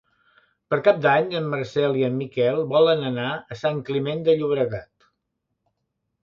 [0.73, 4.91] Per Cap d'Any en Marcel i en Miquel volen anar a Sant Climent de Llobregat.